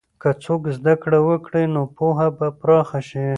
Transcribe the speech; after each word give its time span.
که 0.21 0.29
څوک 0.43 0.61
زده 0.77 0.93
کړه 1.03 1.19
وکړي، 1.29 1.63
نو 1.73 1.81
پوهه 1.97 2.27
به 2.37 2.47
پراخه 2.59 2.99
شي. 3.09 3.25